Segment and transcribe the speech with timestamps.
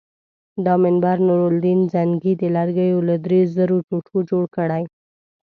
[0.65, 4.83] دا منبر نورالدین زنګي د لرګیو له درې زرو ټوټو جوړ کړی.